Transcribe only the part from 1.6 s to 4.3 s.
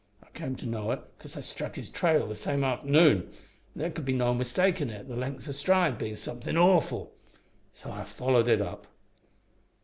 his trail the same arternoon, an' there could be